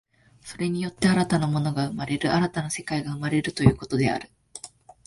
[0.41, 4.31] それによって新たな物が生まれる、新たな世界が生まれるということである。